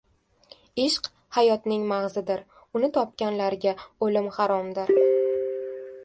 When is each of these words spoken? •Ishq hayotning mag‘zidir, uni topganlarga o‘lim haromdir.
•Ishq 0.83 1.09
hayotning 1.35 1.83
mag‘zidir, 1.91 2.41
uni 2.79 2.89
topganlarga 2.95 3.73
o‘lim 4.07 4.31
haromdir. 4.39 4.95